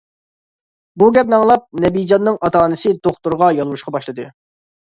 [1.01, 4.31] بۇ گەپنى ئاڭلاپ نەبىجاننىڭ ئاتا-ئانىسى دوختۇرغا يالۋۇرۇشقا باشلىدى.